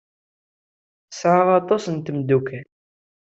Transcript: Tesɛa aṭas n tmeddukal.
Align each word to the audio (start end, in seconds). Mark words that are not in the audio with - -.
Tesɛa 1.09 1.43
aṭas 1.59 1.83
n 1.89 1.95
tmeddukal. 1.97 2.67